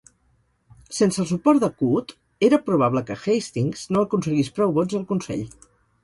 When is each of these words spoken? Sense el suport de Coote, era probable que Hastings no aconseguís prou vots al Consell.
Sense 0.99 1.19
el 1.23 1.25
suport 1.31 1.59
de 1.63 1.67
Coote, 1.81 2.15
era 2.47 2.59
probable 2.69 3.03
que 3.09 3.17
Hastings 3.25 3.83
no 3.97 4.03
aconseguís 4.09 4.49
prou 4.57 4.73
vots 4.79 4.97
al 5.01 5.05
Consell. 5.13 5.45